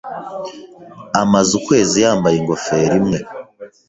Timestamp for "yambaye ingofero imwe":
2.05-3.19